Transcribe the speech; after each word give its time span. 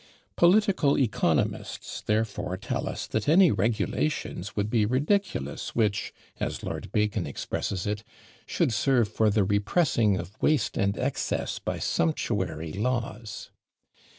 Political 0.35 0.97
economists 0.97 2.01
therefore 2.01 2.57
tell 2.57 2.89
us 2.89 3.05
that 3.05 3.29
any 3.29 3.51
regulations 3.51 4.55
would 4.55 4.67
be 4.67 4.83
ridiculous 4.83 5.75
which, 5.75 6.11
as 6.39 6.63
Lord 6.63 6.91
Bacon 6.91 7.27
expresses 7.27 7.85
it, 7.85 8.03
should 8.47 8.73
serve 8.73 9.07
for 9.09 9.29
"the 9.29 9.43
repressing 9.43 10.17
of 10.17 10.41
waste 10.41 10.75
and 10.75 10.97
excess 10.97 11.59
by 11.59 11.77
sumptuary 11.77 12.73
laws." 12.73 13.51